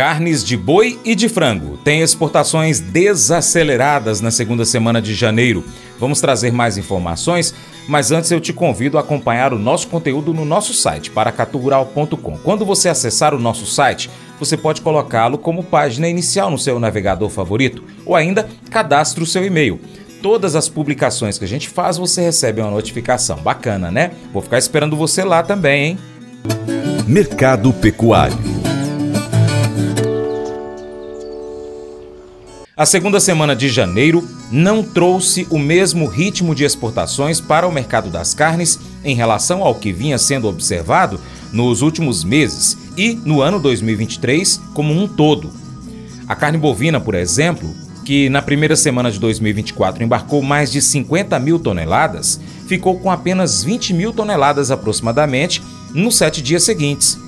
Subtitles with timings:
[0.00, 5.62] Carnes de boi e de frango têm exportações desaceleradas na segunda semana de janeiro.
[5.98, 7.54] Vamos trazer mais informações,
[7.86, 12.38] mas antes eu te convido a acompanhar o nosso conteúdo no nosso site, paracaturural.com.
[12.38, 14.08] Quando você acessar o nosso site,
[14.38, 19.44] você pode colocá-lo como página inicial no seu navegador favorito ou ainda cadastre o seu
[19.44, 19.78] e-mail.
[20.22, 23.36] Todas as publicações que a gente faz, você recebe uma notificação.
[23.42, 24.12] Bacana, né?
[24.32, 25.98] Vou ficar esperando você lá também, hein?
[27.06, 28.59] Mercado Pecuário
[32.80, 38.08] A segunda semana de janeiro não trouxe o mesmo ritmo de exportações para o mercado
[38.08, 41.20] das carnes em relação ao que vinha sendo observado
[41.52, 45.52] nos últimos meses e no ano 2023 como um todo.
[46.26, 47.70] A carne bovina, por exemplo,
[48.02, 53.62] que na primeira semana de 2024 embarcou mais de 50 mil toneladas, ficou com apenas
[53.62, 57.18] 20 mil toneladas aproximadamente nos sete dias seguintes.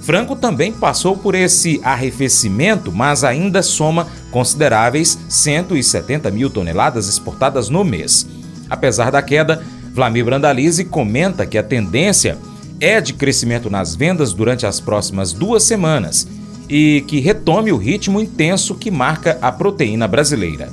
[0.00, 7.84] Franco também passou por esse arrefecimento, mas ainda soma consideráveis 170 mil toneladas exportadas no
[7.84, 8.26] mês.
[8.68, 12.38] Apesar da queda, Vlamir Brandalize comenta que a tendência
[12.80, 16.26] é de crescimento nas vendas durante as próximas duas semanas
[16.68, 20.68] e que retome o ritmo intenso que marca a proteína brasileira.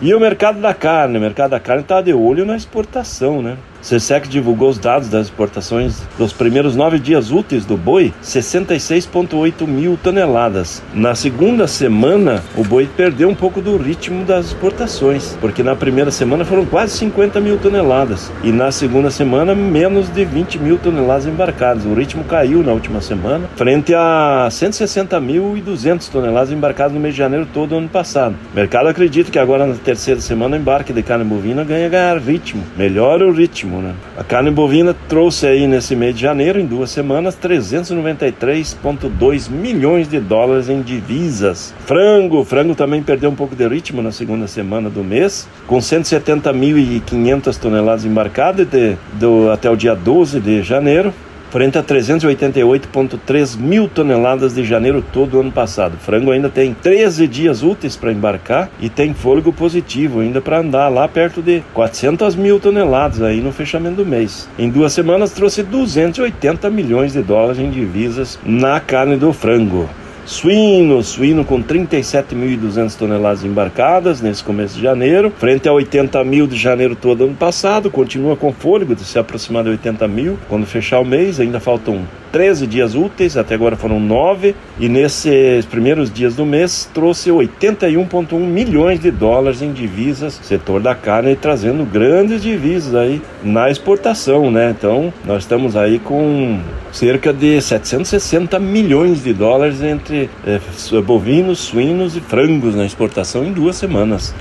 [0.00, 1.18] E o mercado da carne?
[1.18, 3.58] O mercado da carne está de olho na exportação, né?
[3.82, 9.98] CSEC divulgou os dados das exportações dos primeiros nove dias úteis do boi, 66,8 mil
[10.02, 10.82] toneladas.
[10.92, 16.10] Na segunda semana, o boi perdeu um pouco do ritmo das exportações, porque na primeira
[16.10, 21.26] semana foram quase 50 mil toneladas e na segunda semana menos de 20 mil toneladas
[21.26, 21.84] embarcadas.
[21.84, 27.46] O ritmo caiu na última semana, frente a 160.200 toneladas embarcadas no mês de janeiro
[27.52, 28.34] todo ano passado.
[28.52, 32.18] O mercado acredita que agora na terceira semana o embarque de carne bovina ganha ganhar
[32.18, 33.94] ritmo, melhora o ritmo né?
[34.16, 40.18] A carne bovina trouxe aí nesse mês de janeiro, em duas semanas, 393,2 milhões de
[40.18, 41.72] dólares em divisas.
[41.86, 47.56] Frango, frango também perdeu um pouco de ritmo na segunda semana do mês, com 170.500
[47.58, 51.12] toneladas embarcadas de, do, até o dia 12 de janeiro
[51.50, 55.96] frente a 388,3 mil toneladas de janeiro todo o ano passado.
[55.98, 60.88] Frango ainda tem 13 dias úteis para embarcar e tem fôlego positivo ainda para andar
[60.88, 64.48] lá perto de 400 mil toneladas aí no fechamento do mês.
[64.58, 69.88] Em duas semanas trouxe 280 milhões de dólares em divisas na carne do frango.
[70.28, 76.54] Suíno, suíno com 37.200 toneladas embarcadas nesse começo de janeiro, frente a 80 mil de
[76.54, 80.38] janeiro todo ano passado, continua com fôlego de se aproximar de 80 mil.
[80.46, 85.64] Quando fechar o mês, ainda faltam 13 dias úteis, até agora foram 9, e nesses
[85.66, 91.84] primeiros dias do mês trouxe 81,1 milhões de dólares em divisas, setor da carne trazendo
[91.84, 94.74] grandes divisas aí na exportação, né?
[94.76, 96.60] Então, nós estamos aí com
[96.92, 100.60] cerca de 760 milhões de dólares entre é,
[101.00, 104.34] bovinos, suínos e frangos na exportação em duas semanas.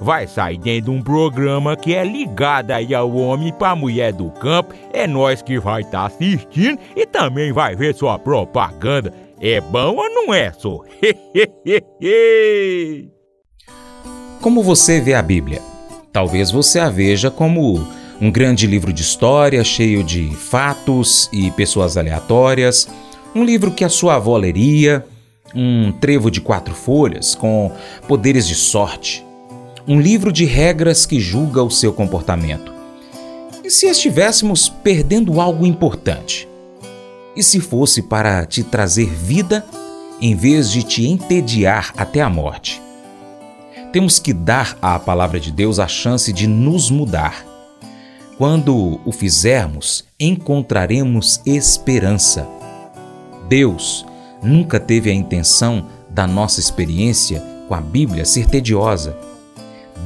[0.00, 4.30] vai sair dentro de um programa que é ligado aí ao homem para mulher do
[4.30, 4.74] campo.
[4.92, 9.12] É nós que vai estar tá assistindo e também vai ver sua propaganda.
[9.40, 10.80] É bom ou não é, só?
[14.40, 15.60] como você vê a Bíblia?
[16.12, 17.86] Talvez você a veja como
[18.20, 22.88] um grande livro de história cheio de fatos e pessoas aleatórias,
[23.34, 25.04] um livro que a sua avó leria,
[25.54, 27.70] um trevo de quatro folhas com
[28.08, 29.24] poderes de sorte,
[29.86, 32.72] um livro de regras que julga o seu comportamento.
[33.64, 36.48] E se estivéssemos perdendo algo importante?
[37.36, 39.64] E se fosse para te trazer vida
[40.20, 42.80] em vez de te entediar até a morte?
[43.92, 47.44] Temos que dar à palavra de Deus a chance de nos mudar.
[48.36, 52.46] Quando o fizermos, encontraremos esperança.
[53.48, 54.04] Deus
[54.42, 59.16] nunca teve a intenção da nossa experiência com a Bíblia ser tediosa.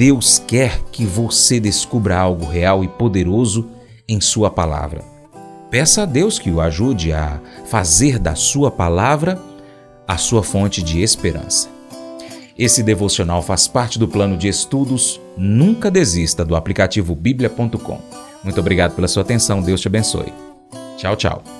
[0.00, 3.68] Deus quer que você descubra algo real e poderoso
[4.08, 5.04] em Sua palavra.
[5.70, 9.38] Peça a Deus que o ajude a fazer da Sua palavra
[10.08, 11.68] a sua fonte de esperança.
[12.58, 18.00] Esse devocional faz parte do plano de estudos Nunca Desista do aplicativo bíblia.com.
[18.42, 20.32] Muito obrigado pela sua atenção, Deus te abençoe.
[20.96, 21.59] Tchau, tchau.